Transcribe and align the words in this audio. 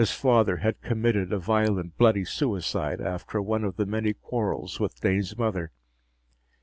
His 0.01 0.11
father 0.11 0.57
had 0.57 0.81
committed 0.81 1.31
a 1.31 1.37
violent, 1.37 1.95
bloody 1.95 2.25
suicide 2.25 2.99
after 2.99 3.39
one 3.39 3.63
of 3.63 3.75
the 3.75 3.85
many 3.85 4.13
quarrels 4.13 4.79
with 4.79 4.99
Dane's 4.99 5.37
mother. 5.37 5.71